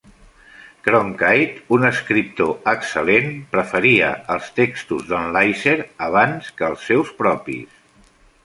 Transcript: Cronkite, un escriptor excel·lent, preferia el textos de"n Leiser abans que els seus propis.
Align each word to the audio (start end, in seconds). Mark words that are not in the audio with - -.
Cronkite, 0.85 1.59
un 1.77 1.85
escriptor 1.89 2.71
excel·lent, 2.73 3.29
preferia 3.53 4.09
el 4.37 4.41
textos 4.63 5.07
de"n 5.13 5.31
Leiser 5.37 5.77
abans 6.07 6.53
que 6.59 6.71
els 6.73 6.89
seus 6.91 7.17
propis. 7.25 7.81